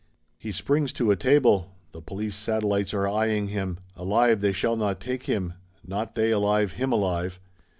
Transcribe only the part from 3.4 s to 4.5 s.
him; alive